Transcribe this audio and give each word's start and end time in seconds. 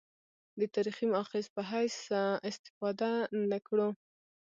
د 0.59 0.61
تاریخي 0.75 1.05
مأخذ 1.13 1.43
په 1.55 1.61
حیث 1.71 1.97
استفاده 2.49 3.11
نه 3.51 3.59
کړو. 3.67 3.89